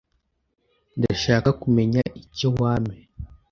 [0.97, 3.03] Ndashaka kumenya icyo wamee.